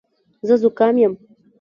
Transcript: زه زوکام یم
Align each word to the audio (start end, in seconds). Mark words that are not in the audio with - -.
زه 0.47 0.55
زوکام 0.61 0.95
یم 1.03 1.13